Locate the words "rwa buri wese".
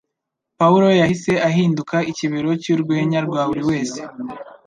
3.27-3.99